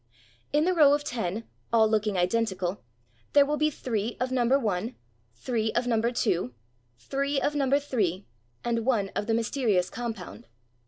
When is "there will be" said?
3.33-3.69